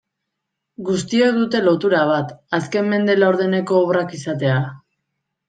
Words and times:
Guztiek 0.85 1.35
dute 1.39 1.61
lotura 1.65 1.99
bat, 2.13 2.31
azken 2.59 2.89
mende 2.95 3.17
laurdeneko 3.21 3.79
obrak 3.83 4.19
izatea. 4.23 4.59